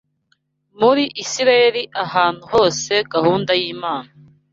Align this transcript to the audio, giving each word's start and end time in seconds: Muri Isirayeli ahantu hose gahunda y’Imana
Muri 0.79 1.03
Isirayeli 1.23 1.83
ahantu 2.03 2.43
hose 2.53 2.91
gahunda 3.13 3.51
y’Imana 3.61 4.09